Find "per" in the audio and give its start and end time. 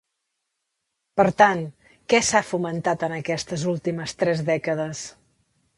1.21-1.25